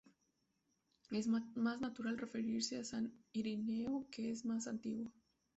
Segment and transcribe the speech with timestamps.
[1.11, 5.13] Es más natural referirse a San Ireneo que es más antiguo.